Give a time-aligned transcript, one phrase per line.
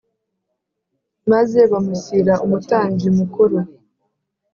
[1.31, 3.57] maze bamushyira umutambyi mukuru